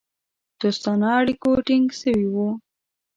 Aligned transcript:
دوستانه 0.61 1.07
اړیکو 1.19 1.49
ټینګ 1.67 1.87
سوي 2.01 2.27
وه. 2.33 2.47